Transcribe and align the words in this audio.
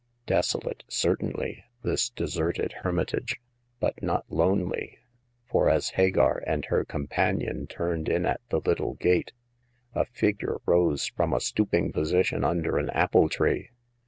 Desolate 0.25 0.81
certainly, 0.87 1.63
this 1.83 2.09
deserted 2.09 2.71
hermitage, 2.81 3.39
but 3.79 4.01
not 4.01 4.25
lonely, 4.31 4.97
for 5.45 5.69
as 5.69 5.89
Hagar 5.91 6.43
and 6.47 6.65
her 6.65 6.83
companion 6.83 7.67
turned 7.67 8.09
in 8.09 8.25
at 8.25 8.41
the 8.49 8.61
little 8.61 8.95
gate 8.95 9.31
a 9.93 10.05
figure 10.05 10.57
rose 10.65 11.05
from 11.05 11.33
a 11.33 11.39
stooping 11.39 11.91
position 11.91 12.43
under 12.43 12.79
an 12.79 12.89
apple 12.89 13.29
tree. 13.29 13.69